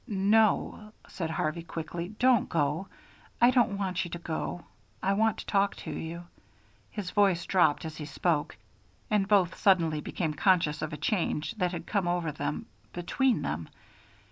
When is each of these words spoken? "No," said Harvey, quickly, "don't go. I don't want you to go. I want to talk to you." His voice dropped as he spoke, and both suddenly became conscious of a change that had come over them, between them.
"No," 0.07 0.93
said 1.07 1.29
Harvey, 1.29 1.61
quickly, 1.61 2.07
"don't 2.17 2.49
go. 2.49 2.87
I 3.39 3.51
don't 3.51 3.77
want 3.77 4.03
you 4.03 4.09
to 4.09 4.17
go. 4.17 4.65
I 5.03 5.13
want 5.13 5.37
to 5.37 5.45
talk 5.45 5.75
to 5.75 5.91
you." 5.91 6.25
His 6.89 7.11
voice 7.11 7.45
dropped 7.45 7.85
as 7.85 7.97
he 7.97 8.05
spoke, 8.05 8.57
and 9.11 9.27
both 9.27 9.55
suddenly 9.59 10.01
became 10.01 10.33
conscious 10.33 10.81
of 10.81 10.91
a 10.91 10.97
change 10.97 11.51
that 11.59 11.71
had 11.71 11.85
come 11.85 12.07
over 12.07 12.31
them, 12.31 12.65
between 12.93 13.43
them. 13.43 13.69